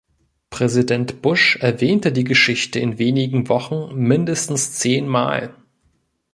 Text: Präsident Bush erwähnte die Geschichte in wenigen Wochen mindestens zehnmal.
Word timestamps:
Präsident 0.49 1.21
Bush 1.21 1.57
erwähnte 1.57 2.11
die 2.11 2.23
Geschichte 2.23 2.79
in 2.79 2.97
wenigen 2.97 3.49
Wochen 3.49 3.93
mindestens 3.93 4.73
zehnmal. 4.73 5.53